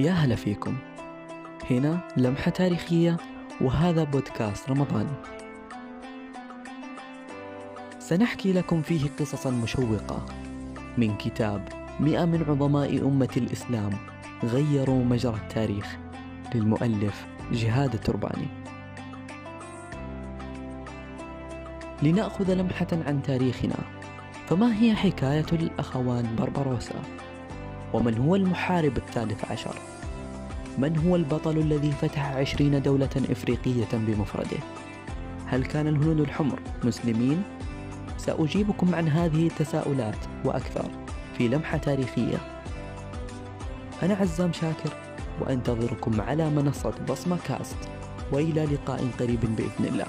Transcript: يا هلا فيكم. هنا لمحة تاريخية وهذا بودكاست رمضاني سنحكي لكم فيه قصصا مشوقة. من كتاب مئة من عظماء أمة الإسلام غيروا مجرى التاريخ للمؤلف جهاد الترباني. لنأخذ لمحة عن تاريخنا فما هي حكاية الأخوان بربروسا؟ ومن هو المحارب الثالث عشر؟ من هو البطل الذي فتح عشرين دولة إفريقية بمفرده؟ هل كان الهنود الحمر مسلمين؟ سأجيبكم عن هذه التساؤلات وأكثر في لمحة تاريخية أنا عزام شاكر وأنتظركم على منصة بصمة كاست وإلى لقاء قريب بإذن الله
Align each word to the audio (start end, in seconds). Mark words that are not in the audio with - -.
يا 0.00 0.12
هلا 0.12 0.34
فيكم. 0.34 0.76
هنا 1.70 2.00
لمحة 2.16 2.50
تاريخية 2.50 3.16
وهذا 3.60 4.04
بودكاست 4.04 4.70
رمضاني 4.70 5.12
سنحكي 7.98 8.52
لكم 8.52 8.82
فيه 8.82 9.08
قصصا 9.18 9.50
مشوقة. 9.50 10.26
من 10.98 11.16
كتاب 11.16 11.68
مئة 12.00 12.24
من 12.24 12.44
عظماء 12.48 13.08
أمة 13.08 13.28
الإسلام 13.36 13.90
غيروا 14.44 15.04
مجرى 15.04 15.36
التاريخ 15.36 15.96
للمؤلف 16.54 17.26
جهاد 17.52 17.94
الترباني. 17.94 18.48
لنأخذ 22.02 22.54
لمحة 22.54 22.88
عن 22.92 23.22
تاريخنا 23.22 23.78
فما 24.46 24.74
هي 24.82 24.94
حكاية 24.94 25.46
الأخوان 25.52 26.36
بربروسا؟ 26.38 27.02
ومن 27.92 28.18
هو 28.18 28.36
المحارب 28.36 28.96
الثالث 28.96 29.52
عشر؟ 29.52 29.74
من 30.78 30.96
هو 30.96 31.16
البطل 31.16 31.58
الذي 31.58 31.92
فتح 31.92 32.32
عشرين 32.36 32.82
دولة 32.82 33.10
إفريقية 33.30 33.88
بمفرده؟ 33.92 34.58
هل 35.46 35.64
كان 35.64 35.88
الهنود 35.88 36.20
الحمر 36.20 36.60
مسلمين؟ 36.84 37.42
سأجيبكم 38.18 38.94
عن 38.94 39.08
هذه 39.08 39.46
التساؤلات 39.46 40.16
وأكثر 40.44 40.90
في 41.38 41.48
لمحة 41.48 41.78
تاريخية 41.78 42.38
أنا 44.02 44.14
عزام 44.14 44.52
شاكر 44.52 44.96
وأنتظركم 45.40 46.20
على 46.20 46.50
منصة 46.50 46.94
بصمة 47.08 47.38
كاست 47.48 47.76
وإلى 48.32 48.64
لقاء 48.64 49.08
قريب 49.20 49.40
بإذن 49.40 49.84
الله 49.84 50.06